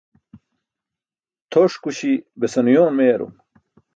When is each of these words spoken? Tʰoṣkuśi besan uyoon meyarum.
Tʰoṣkuśi 1.51 2.13
besan 2.39 2.67
uyoon 2.71 2.91
meyarum. 2.97 3.33